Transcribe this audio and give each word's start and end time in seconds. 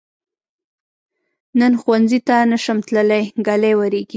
نن 1.59 1.73
ښؤونځي 1.81 2.19
ته 2.27 2.37
نشم 2.51 2.77
تللی، 2.87 3.23
ږلۍ 3.45 3.73
وریږي. 3.75 4.07